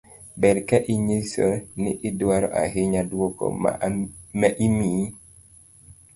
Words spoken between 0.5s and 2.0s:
ka inyiso ni